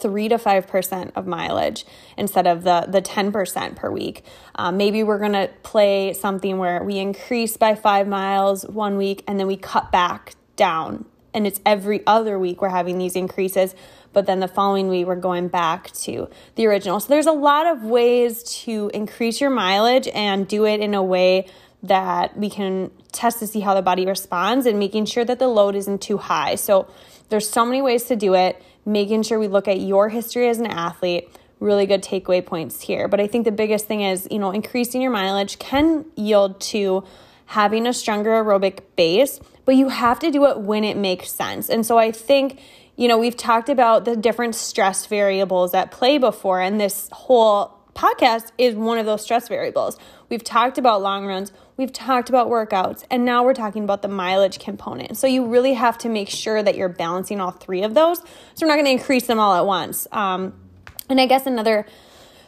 [0.01, 1.85] three to five percent of mileage
[2.17, 4.23] instead of the the ten percent per week.
[4.55, 9.39] Um, maybe we're gonna play something where we increase by five miles one week and
[9.39, 13.75] then we cut back down, and it's every other week we're having these increases.
[14.13, 16.99] But then the following week we're going back to the original.
[16.99, 21.01] So there's a lot of ways to increase your mileage and do it in a
[21.01, 21.47] way
[21.83, 25.47] that we can test to see how the body responds and making sure that the
[25.47, 26.55] load isn't too high.
[26.55, 26.87] So
[27.29, 30.59] there's so many ways to do it making sure we look at your history as
[30.59, 33.07] an athlete, really good takeaway points here.
[33.07, 37.03] But I think the biggest thing is, you know, increasing your mileage can yield to
[37.45, 41.69] having a stronger aerobic base, but you have to do it when it makes sense.
[41.69, 42.59] And so I think,
[42.95, 47.77] you know, we've talked about the different stress variables at play before, and this whole
[47.93, 49.97] podcast is one of those stress variables.
[50.29, 54.07] We've talked about long runs, we've talked about workouts, and now we're talking about the
[54.07, 55.17] mileage component.
[55.17, 58.19] So you really have to make sure that you're balancing all three of those.
[58.19, 58.25] So
[58.61, 60.07] we're not going to increase them all at once.
[60.11, 60.53] Um,
[61.09, 61.87] and I guess another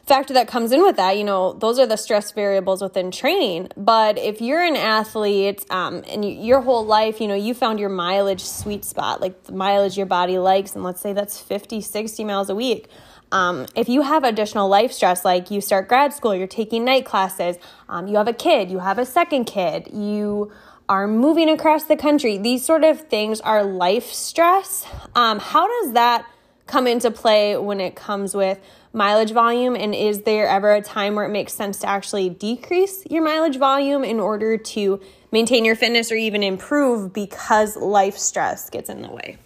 [0.06, 3.70] factor that comes in with that, you know, those are the stress variables within training.
[3.76, 7.80] But if you're an athlete um, and you, your whole life, you know, you found
[7.80, 11.82] your mileage sweet spot, like the mileage your body likes, and let's say that's 50,
[11.82, 12.88] 60 miles a week.
[13.34, 17.04] Um, if you have additional life stress, like you start grad school, you're taking night
[17.04, 17.58] classes,
[17.90, 20.52] um, you have a kid, you have a second kid, you
[20.88, 24.86] are moving across the country, these sort of things are life stress.
[25.16, 26.28] Um, how does that
[26.68, 28.60] come into play when it comes with
[28.94, 29.76] mileage volume?
[29.76, 33.58] And is there ever a time where it makes sense to actually decrease your mileage
[33.58, 39.02] volume in order to maintain your fitness or even improve because life stress gets in
[39.02, 39.40] the way?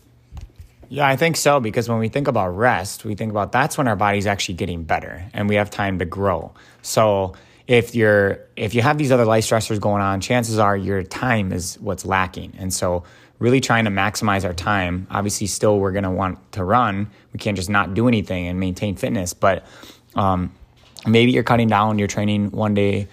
[0.90, 3.88] Yeah, I think so because when we think about rest, we think about that's when
[3.88, 6.54] our body's actually getting better and we have time to grow.
[6.82, 7.34] So
[7.68, 11.52] if you're if you have these other life stressors going on, chances are your time
[11.52, 12.54] is what's lacking.
[12.58, 13.04] And so
[13.40, 15.08] really trying to maximize our time.
[15.12, 17.10] Obviously, still we're going to want to run.
[17.34, 19.66] We can't just not do anything and maintain fitness, but
[20.16, 20.54] um,
[21.06, 23.08] maybe you're cutting down your training one day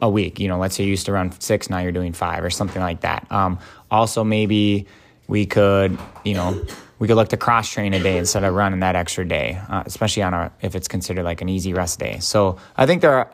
[0.00, 0.38] a week.
[0.38, 2.80] You know, let's say you used to run six, now you're doing five or something
[2.80, 3.26] like that.
[3.30, 3.58] Um,
[3.90, 4.86] also, maybe
[5.26, 6.64] we could, you know,
[7.02, 9.82] we could look to cross train a day instead of running that extra day, uh,
[9.86, 12.20] especially on a if it's considered like an easy rest day.
[12.20, 13.28] So I think there are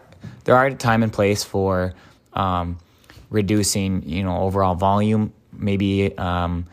[0.45, 1.93] there are time and place for
[2.33, 2.79] um,
[3.29, 6.65] reducing, you know, overall volume maybe um,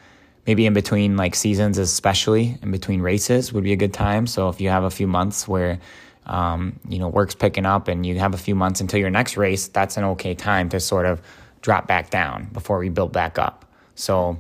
[0.48, 4.26] maybe in between like seasons, especially in between races, would be a good time.
[4.26, 5.80] So if you have a few months where
[6.26, 9.36] um, you know work's picking up and you have a few months until your next
[9.36, 11.22] race, that's an okay time to sort of
[11.62, 13.66] drop back down before we build back up.
[13.96, 14.40] So,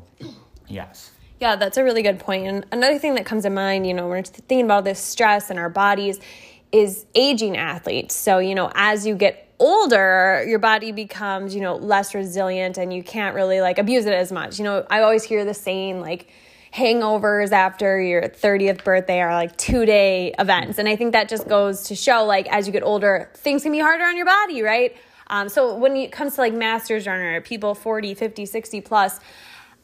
[0.70, 1.12] yes.
[1.39, 2.48] Yeah, that's a really good point.
[2.48, 5.50] And another thing that comes to mind, you know, when we're thinking about this stress
[5.50, 6.19] in our bodies,
[6.71, 8.15] is aging athletes.
[8.15, 12.93] So, you know, as you get older, your body becomes, you know, less resilient and
[12.93, 14.60] you can't really like abuse it as much.
[14.60, 16.28] You know, I always hear the saying like
[16.74, 20.78] hangovers after your 30th birthday are like two day events.
[20.78, 23.71] And I think that just goes to show like as you get older, things can
[23.71, 24.95] be harder on your body, right?
[25.28, 29.19] Um, so when it comes to like masters runner, people 40, 50, 60 plus,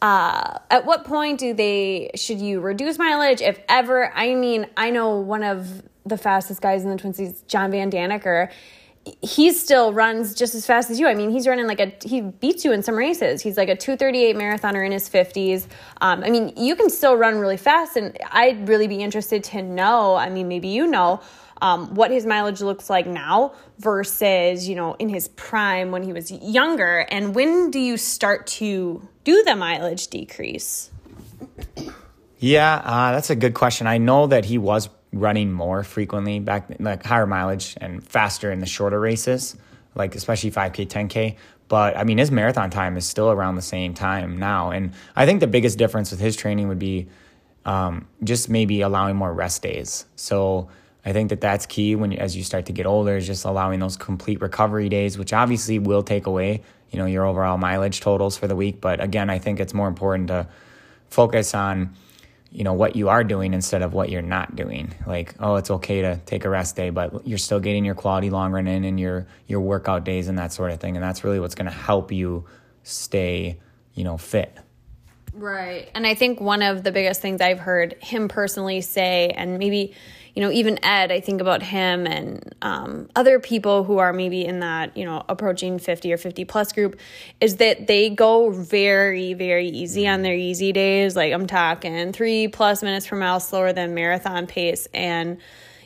[0.02, 4.12] uh, at what point do they should you reduce mileage if ever?
[4.14, 7.92] I mean, I know one of the fastest guys in the Twin Cities, John Van
[7.92, 8.50] Daneker
[9.22, 11.08] he still runs just as fast as you.
[11.08, 13.42] I mean, he's running like a he beats you in some races.
[13.42, 15.68] He's like a 238 marathoner in his 50s.
[16.02, 19.64] Um, I mean, you can still run really fast, and I'd really be interested to
[19.64, 20.16] know.
[20.16, 21.22] I mean, maybe you know
[21.62, 26.14] um, what his mileage looks like now versus you know in his prime when he
[26.14, 27.00] was younger.
[27.10, 30.92] And when do you start to do the mileage decrease?
[32.40, 33.88] Yeah, uh, that's a good question.
[33.88, 38.60] I know that he was running more frequently back like higher mileage and faster in
[38.60, 39.58] the shorter races
[39.94, 41.36] like especially 5k 10k
[41.68, 45.26] but i mean his marathon time is still around the same time now and i
[45.26, 47.08] think the biggest difference with his training would be
[47.64, 50.70] um, just maybe allowing more rest days so
[51.04, 53.82] i think that that's key when as you start to get older is just allowing
[53.82, 58.38] those complete recovery days which obviously will take away you know your overall mileage totals
[58.38, 58.82] for the week.
[58.82, 60.48] But again i think it's more important to
[61.10, 61.96] focus on
[62.52, 64.94] you know what you are doing instead of what you're not doing.
[65.08, 68.30] Like oh it's okay to take a rest day but you're still getting your quality
[68.30, 70.96] long run in and your your workout days and that sort of thing.
[70.98, 72.46] And that's really what's going to help you
[72.84, 73.60] stay
[73.94, 74.58] you know fit.
[75.34, 75.90] Right.
[75.96, 79.94] And i think one of the biggest things i've heard him personally say and maybe
[80.36, 84.46] you know, even Ed, I think about him and um, other people who are maybe
[84.46, 87.00] in that, you know, approaching 50 or 50 plus group,
[87.42, 91.16] is that they go very, very easy on their easy days.
[91.16, 94.88] Like I'm talking three plus minutes per mile slower than marathon pace.
[94.94, 95.38] And,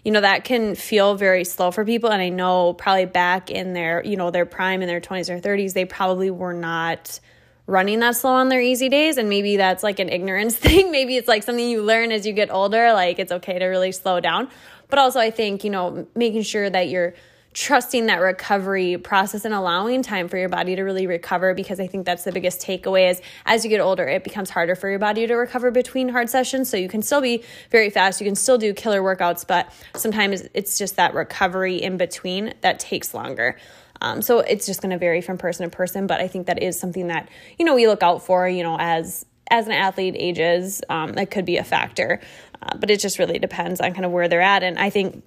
[0.03, 2.11] you know, that can feel very slow for people.
[2.11, 5.39] And I know probably back in their, you know, their prime in their 20s or
[5.39, 7.19] 30s, they probably were not
[7.67, 10.91] running that slow on their easy days and maybe that's like an ignorance thing.
[10.91, 13.91] Maybe it's like something you learn as you get older like it's okay to really
[13.91, 14.49] slow down.
[14.89, 17.15] But also i think you know making sure that you're
[17.53, 21.87] trusting that recovery process and allowing time for your body to really recover because i
[21.87, 24.99] think that's the biggest takeaway is as you get older it becomes harder for your
[24.99, 26.69] body to recover between hard sessions.
[26.69, 28.19] So you can still be very fast.
[28.19, 32.79] You can still do killer workouts but sometimes it's just that recovery in between that
[32.79, 33.57] takes longer
[34.05, 36.61] um, so it's just going to vary from person to person, but I think that
[36.61, 38.47] is something that you know we look out for.
[38.47, 42.21] You know, as as an athlete ages, um, that could be a factor,
[42.61, 44.61] uh, but it just really depends on kind of where they're at.
[44.61, 45.23] And I think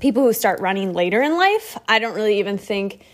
[0.00, 3.04] people who start running later in life, I don't really even think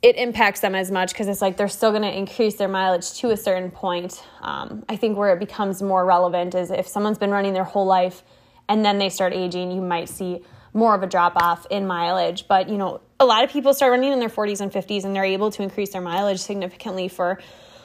[0.00, 3.12] it impacts them as much because it's like they're still going to increase their mileage
[3.18, 4.22] to a certain point.
[4.40, 7.86] Um, I think where it becomes more relevant is if someone's been running their whole
[7.86, 8.22] life
[8.70, 10.42] and then they start aging, you might see
[10.72, 12.46] more of a drop off in mileage.
[12.46, 15.14] But, you know, a lot of people start running in their 40s and 50s and
[15.14, 17.38] they're able to increase their mileage significantly for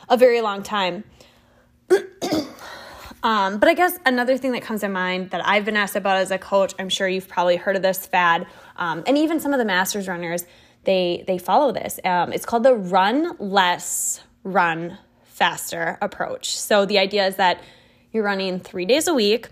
[0.09, 1.03] a very long time.
[3.23, 6.17] um, but I guess another thing that comes to mind that I've been asked about
[6.17, 9.53] as a coach, I'm sure you've probably heard of this fad, um, and even some
[9.53, 10.45] of the masters runners,
[10.83, 11.99] they they follow this.
[12.03, 16.57] Um, it's called the run less, run faster approach.
[16.57, 17.61] So the idea is that
[18.11, 19.49] you're running three days a week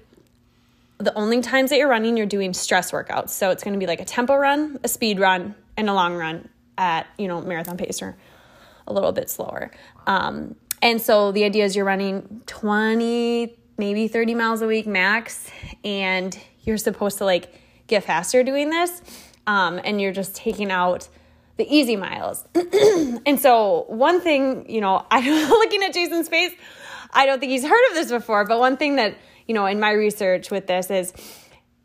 [0.99, 3.29] the only times that you're running, you're doing stress workouts.
[3.29, 6.15] So it's going to be like a tempo run, a speed run, and a long
[6.15, 8.17] run at, you know, marathon pace or
[8.85, 9.71] a little bit slower.
[10.05, 15.49] Um, and so the idea is you're running 20, maybe 30 miles a week max,
[15.83, 17.53] and you're supposed to like
[17.87, 19.01] get faster doing this.
[19.47, 21.07] Um, and you're just taking out
[21.57, 22.45] the easy miles.
[23.25, 26.51] and so one thing, you know, I'm looking at Jason's face,
[27.11, 29.15] I don't think he's heard of this before, but one thing that
[29.49, 31.11] you know, in my research with this is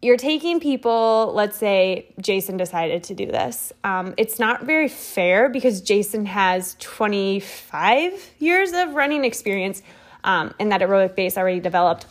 [0.05, 3.73] you're taking people, let's say Jason decided to do this.
[3.85, 9.81] Um, it's not very fair because Jason has 25 years of running experience
[10.23, 12.05] um, and that aerobic base already developed.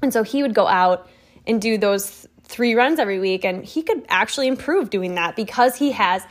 [0.00, 1.08] And so he would go out
[1.44, 5.74] and do those three runs every week, and he could actually improve doing that because
[5.74, 6.22] he has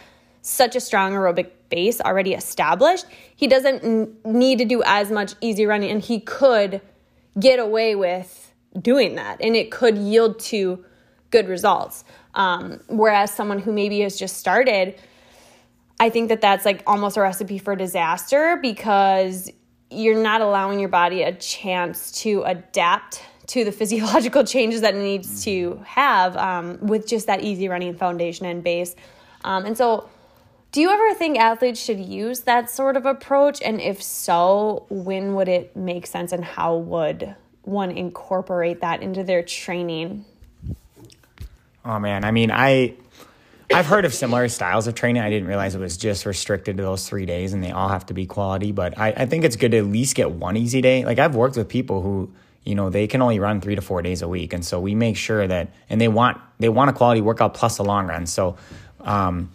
[0.42, 3.06] such a strong aerobic base already established.
[3.36, 6.80] He doesn't need to do as much easy running, and he could
[7.38, 10.84] get away with doing that and it could yield to
[11.34, 12.06] good results.
[12.36, 14.96] Um, whereas someone who maybe has just started
[16.00, 19.52] i think that that's like almost a recipe for disaster because
[19.91, 25.02] you're not allowing your body a chance to adapt to the physiological changes that it
[25.02, 28.96] needs to have um, with just that easy running foundation and base.
[29.43, 30.10] Um, and so
[30.72, 33.62] do you ever think athletes should use that sort of approach?
[33.62, 39.24] And if so when would it make sense and how would one incorporate that into
[39.24, 40.26] their training?
[41.86, 42.96] Oh man, I mean, I
[43.74, 45.22] I've heard of similar styles of training.
[45.22, 48.06] I didn't realize it was just restricted to those three days and they all have
[48.08, 48.72] to be quality.
[48.72, 51.06] But I, I think it's good to at least get one easy day.
[51.06, 52.32] Like I've worked with people who,
[52.63, 54.54] you know, they can only run three to four days a week.
[54.54, 57.80] And so we make sure that and they want they want a quality workout plus
[57.80, 58.28] a long run.
[58.28, 58.58] So
[59.02, 59.52] um,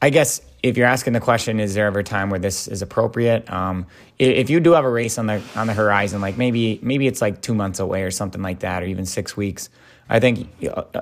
[0.00, 2.82] I guess if you're asking the question, is there ever a time where this is
[2.82, 3.50] appropriate?
[3.50, 3.86] Um,
[4.18, 7.20] if you do have a race on the on the horizon, like maybe maybe it's
[7.20, 9.68] like two months away or something like that, or even six weeks.
[10.10, 10.48] I think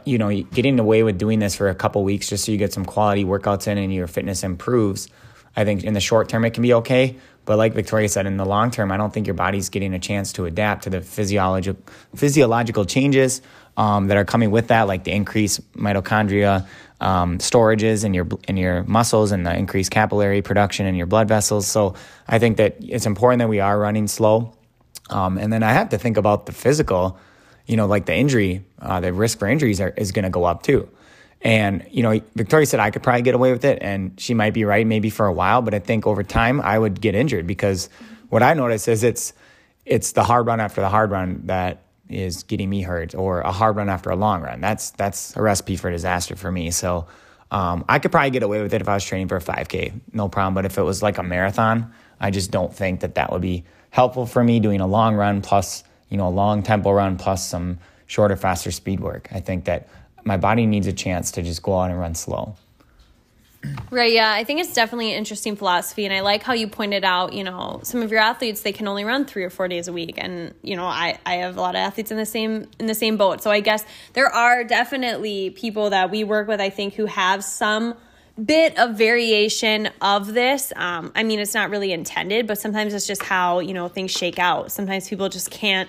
[0.04, 2.72] you know getting away with doing this for a couple weeks just so you get
[2.72, 5.08] some quality workouts in and your fitness improves.
[5.56, 7.16] I think in the short term it can be okay,
[7.46, 9.98] but like Victoria said, in the long term, I don't think your body's getting a
[9.98, 11.82] chance to adapt to the physiological
[12.14, 13.40] physiological changes
[13.78, 16.66] um, that are coming with that, like the increased mitochondria,
[17.00, 21.28] um, storages in your in your muscles and the increased capillary production in your blood
[21.28, 21.66] vessels.
[21.66, 21.94] So
[22.28, 24.52] I think that it's important that we are running slow.
[25.10, 27.18] Um, and then I have to think about the physical,
[27.68, 30.44] you know, like the injury, uh, the risk for injuries are, is going to go
[30.44, 30.88] up too.
[31.42, 34.54] And you know, Victoria said I could probably get away with it, and she might
[34.54, 35.62] be right, maybe for a while.
[35.62, 37.88] But I think over time I would get injured because
[38.30, 39.32] what I notice is it's
[39.86, 43.52] it's the hard run after the hard run that is getting me hurt or a
[43.52, 44.60] hard run after a long run.
[44.60, 46.72] That's that's a recipe for disaster for me.
[46.72, 47.06] So
[47.50, 50.00] um, I could probably get away with it if I was training for a 5K,
[50.12, 50.54] no problem.
[50.54, 53.64] But if it was like a marathon, I just don't think that that would be
[53.90, 57.48] helpful for me doing a long run plus you know a long tempo run plus
[57.48, 59.28] some shorter, faster speed work.
[59.32, 59.88] I think that
[60.24, 62.56] my body needs a chance to just go out and run slow.
[63.90, 64.32] Right, yeah.
[64.32, 66.04] I think it's definitely an interesting philosophy.
[66.04, 68.86] And I like how you pointed out, you know, some of your athletes, they can
[68.86, 70.14] only run three or four days a week.
[70.16, 72.94] And, you know, I, I have a lot of athletes in the same in the
[72.94, 73.42] same boat.
[73.42, 77.42] So I guess there are definitely people that we work with, I think, who have
[77.42, 77.94] some
[78.42, 80.72] bit of variation of this.
[80.76, 84.10] Um, I mean, it's not really intended, but sometimes it's just how, you know, things
[84.10, 84.70] shake out.
[84.70, 85.88] Sometimes people just can't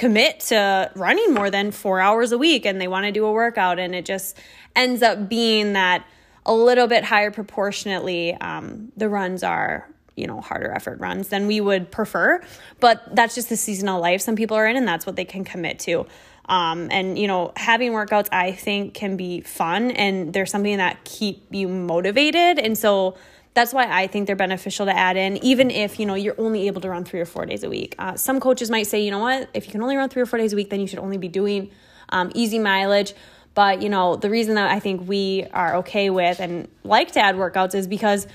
[0.00, 3.32] commit to running more than four hours a week and they want to do a
[3.32, 4.34] workout and it just
[4.74, 6.06] ends up being that
[6.46, 9.86] a little bit higher proportionately um, the runs are
[10.16, 12.42] you know harder effort runs than we would prefer
[12.80, 15.44] but that's just the seasonal life some people are in and that's what they can
[15.44, 16.06] commit to
[16.50, 21.02] um, and you know having workouts i think can be fun and there's something that
[21.04, 22.58] keep you motivated.
[22.58, 23.16] And so
[23.54, 26.66] that's why i think they're beneficial to add in even if you know you're only
[26.66, 27.94] able to run three or four days a week.
[27.98, 29.48] Uh, some coaches might say you know what?
[29.54, 31.18] If you can only run three or four days a week then you should only
[31.18, 31.70] be doing
[32.10, 33.14] um, easy mileage.
[33.54, 37.20] But, you know, the reason that I think we are okay with and like to
[37.20, 38.26] add workouts is because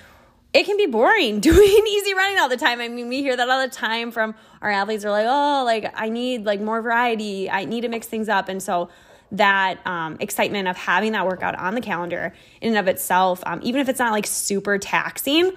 [0.56, 2.80] it can be boring doing easy running all the time.
[2.80, 5.93] I mean, we hear that all the time from our athletes are like, "Oh, like
[5.95, 7.49] I need like more variety.
[7.49, 8.89] I need to mix things up." And so
[9.32, 13.60] that um, excitement of having that workout on the calendar in and of itself, um,
[13.64, 15.51] even if it's not like super taxing,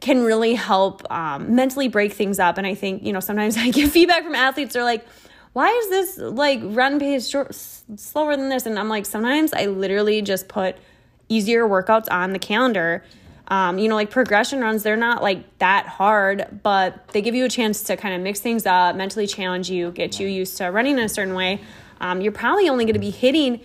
[0.00, 2.58] can really help um, mentally break things up.
[2.58, 5.06] And I think, you know, sometimes I get feedback from athletes, they're like,
[5.52, 8.66] why is this like run pace short, slower than this?
[8.66, 10.76] And I'm like, sometimes I literally just put
[11.28, 13.04] easier workouts on the calendar.
[13.50, 17.44] Um, you know, like progression runs, they're not like that hard, but they give you
[17.44, 20.66] a chance to kind of mix things up, mentally challenge you, get you used to
[20.66, 21.60] running in a certain way.
[22.00, 23.60] Um, you're probably only going to be hitting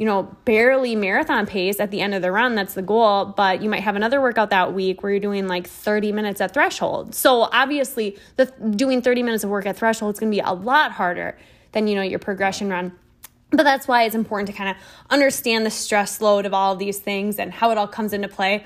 [0.00, 2.54] you know, barely marathon pace at the end of the run.
[2.54, 3.26] That's the goal.
[3.26, 6.54] But you might have another workout that week where you're doing like 30 minutes at
[6.54, 7.14] threshold.
[7.14, 10.54] So obviously, the doing 30 minutes of work at threshold is going to be a
[10.54, 11.36] lot harder
[11.72, 12.92] than you know your progression run.
[13.50, 14.76] But that's why it's important to kind of
[15.10, 18.28] understand the stress load of all of these things and how it all comes into
[18.28, 18.64] play.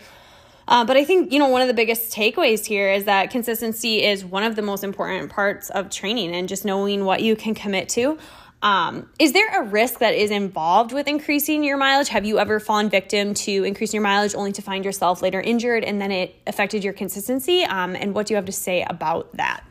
[0.67, 4.03] Uh, but I think, you know, one of the biggest takeaways here is that consistency
[4.03, 7.55] is one of the most important parts of training and just knowing what you can
[7.55, 8.19] commit to.
[8.63, 12.09] Um, is there a risk that is involved with increasing your mileage?
[12.09, 15.85] Have you ever fallen victim to increasing your mileage only to find yourself later injured
[15.85, 17.63] and then it affected your consistency?
[17.65, 19.65] Um, and what do you have to say about that?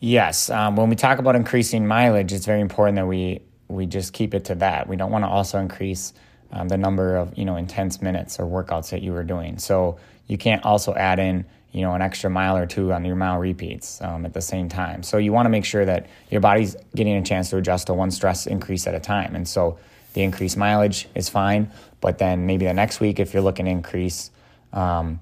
[0.00, 0.48] Yes.
[0.48, 4.34] Um, when we talk about increasing mileage, it's very important that we we just keep
[4.34, 4.88] it to that.
[4.88, 6.12] We don't want to also increase
[6.52, 9.58] um, the number of you know intense minutes or workouts that you were doing.
[9.58, 13.16] So you can't also add in you know, an extra mile or two on your
[13.16, 15.02] mile repeats um, at the same time.
[15.02, 17.94] So you want to make sure that your body's getting a chance to adjust to
[17.94, 19.34] one stress increase at a time.
[19.34, 19.78] And so
[20.12, 21.70] the increased mileage is fine,
[22.02, 24.30] but then maybe the next week, if you're looking to increase,
[24.74, 25.20] um,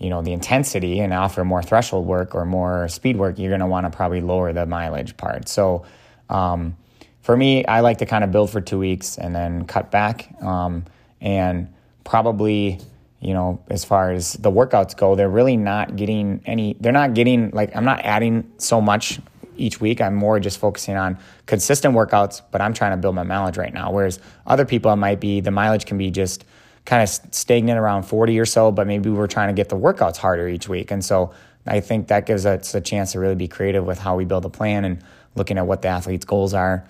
[0.00, 3.60] you know, the intensity and offer more threshold work or more speed work, you're going
[3.60, 5.48] to want to probably lower the mileage part.
[5.48, 5.84] So
[6.28, 6.76] um,
[7.24, 10.28] for me, I like to kind of build for two weeks and then cut back
[10.42, 10.84] um,
[11.20, 11.72] and
[12.04, 12.78] probably
[13.24, 17.14] you know, as far as the workouts go, they're really not getting any, they're not
[17.14, 19.18] getting, like, I'm not adding so much
[19.56, 20.02] each week.
[20.02, 21.16] I'm more just focusing on
[21.46, 23.90] consistent workouts, but I'm trying to build my mileage right now.
[23.90, 26.44] Whereas other people, it might be the mileage can be just
[26.84, 30.18] kind of stagnant around 40 or so, but maybe we're trying to get the workouts
[30.18, 30.90] harder each week.
[30.90, 31.32] And so
[31.66, 34.44] I think that gives us a chance to really be creative with how we build
[34.44, 35.02] a plan and
[35.34, 36.86] looking at what the athlete's goals are.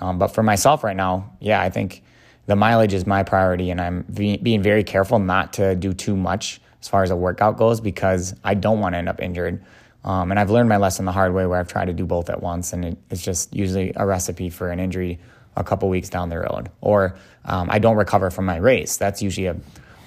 [0.00, 2.02] Um, but for myself right now, yeah, I think
[2.46, 6.60] the mileage is my priority, and I'm being very careful not to do too much
[6.80, 9.62] as far as a workout goes because I don't want to end up injured.
[10.04, 12.30] Um, and I've learned my lesson the hard way where I've tried to do both
[12.30, 15.18] at once, and it, it's just usually a recipe for an injury
[15.56, 16.70] a couple weeks down the road.
[16.80, 18.96] Or um, I don't recover from my race.
[18.96, 19.56] That's usually a,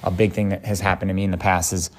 [0.04, 1.74] a big thing that has happened to me in the past.
[1.74, 1.92] Is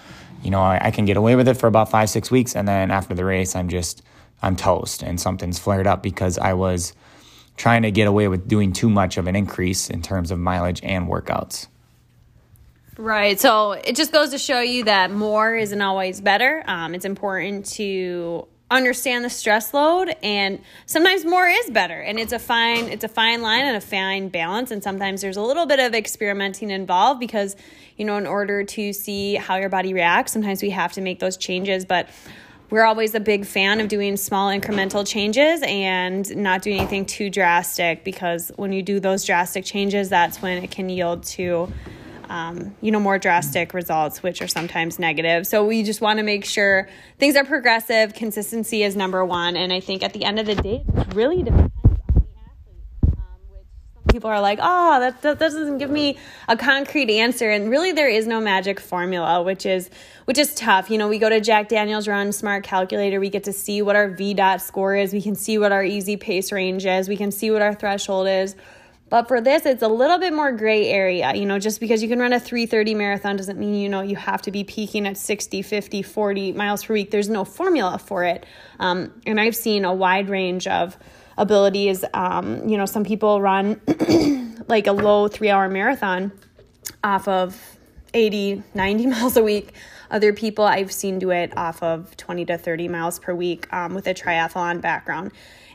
[0.43, 2.67] you know I, I can get away with it for about five six weeks, and
[2.67, 4.03] then after the race, I'm just
[4.43, 6.95] I'm toast, and something's flared up because I was
[7.57, 10.81] trying to get away with doing too much of an increase in terms of mileage
[10.83, 11.69] and workouts.
[12.99, 13.41] Right.
[13.41, 16.63] So it just goes to show you that more isn't always better.
[16.67, 22.33] Um, it's important to understand the stress load and sometimes more is better and it's
[22.33, 25.67] a fine it's a fine line and a fine balance and sometimes there's a little
[25.67, 27.55] bit of experimenting involved because
[27.99, 31.21] you know in order to see how your body reacts sometimes we have to make
[31.21, 32.09] those changes but
[32.73, 37.29] we're always a big fan of doing small incremental changes and not doing anything too
[37.29, 41.71] drastic because when you do those drastic changes, that's when it can yield to.
[42.31, 45.47] Um, you know, more drastic results, which are sometimes negative.
[45.47, 48.15] So we just want to make sure things are progressive.
[48.15, 49.55] Consistency is number one.
[49.55, 51.72] And I think at the end of the day, really depends
[54.13, 57.51] people are like, oh, that, that doesn't give me a concrete answer.
[57.51, 59.91] And really, there is no magic formula, which is
[60.27, 60.91] which is tough.
[60.91, 63.19] You know, we go to Jack Daniels Run Smart Calculator.
[63.19, 65.13] We get to see what our VDOT score is.
[65.13, 67.09] We can see what our easy pace range is.
[67.09, 68.55] We can see what our threshold is.
[69.09, 71.35] But for this, it's a little bit more gray area.
[71.35, 74.17] You know, just because you can run a 330 marathon doesn't mean, you know, you
[74.17, 77.11] have to be peaking at 60, 50, 40 miles per week.
[77.11, 78.47] There's no formula for it.
[78.79, 80.97] Um, and I've seen a wide range of
[81.43, 82.05] abilities.
[82.15, 83.81] Um, you know, some people run
[84.69, 86.33] like a low three hour marathon
[87.05, 87.79] off of
[88.15, 89.75] 80, 90 miles a week.
[90.11, 93.95] Other people I've seen do it off of 20 to 30 miles per week um,
[93.95, 95.33] with a triathlon background.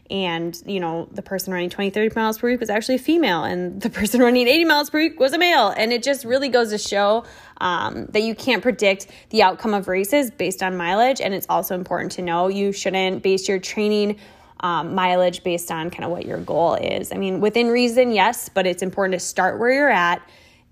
[0.09, 3.43] And, you know, the person running 20, 30 miles per week was actually a female,
[3.43, 5.73] and the person running 80 miles per week was a male.
[5.75, 7.25] And it just really goes to show
[7.59, 11.19] um, that you can't predict the outcome of races based on mileage.
[11.19, 14.17] And it's also important to know you shouldn't base your training
[14.61, 17.11] um, mileage based on kind of what your goal is.
[17.11, 20.21] I mean, within reason, yes, but it's important to start where you're at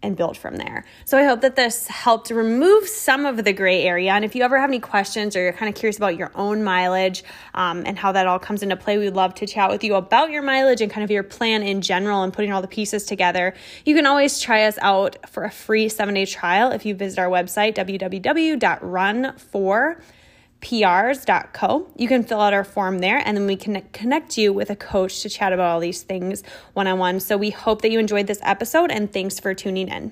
[0.05, 0.85] and build from there.
[1.03, 4.11] So I hope that this helped remove some of the gray area.
[4.11, 6.63] And if you ever have any questions or you're kind of curious about your own
[6.63, 7.23] mileage
[7.55, 10.29] um, and how that all comes into play, we'd love to chat with you about
[10.29, 13.53] your mileage and kind of your plan in general and putting all the pieces together.
[13.83, 17.17] You can always try us out for a free seven day trial if you visit
[17.19, 18.61] our website, www.run4
[20.65, 21.87] prs.co.
[21.95, 24.75] You can fill out our form there and then we can connect you with a
[24.75, 26.41] coach to chat about all these things
[26.73, 27.19] one on one.
[27.19, 30.11] So we hope that you enjoyed this episode and thanks for tuning in.